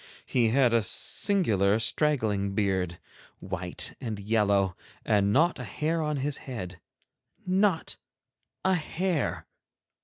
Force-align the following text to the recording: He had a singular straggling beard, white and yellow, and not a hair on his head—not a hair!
He 0.25 0.47
had 0.49 0.73
a 0.73 0.81
singular 0.81 1.77
straggling 1.77 2.55
beard, 2.55 2.97
white 3.39 3.93
and 4.01 4.19
yellow, 4.19 4.75
and 5.05 5.31
not 5.31 5.59
a 5.59 5.63
hair 5.63 6.01
on 6.01 6.17
his 6.17 6.39
head—not 6.39 7.97
a 8.65 8.73
hair! 8.73 9.45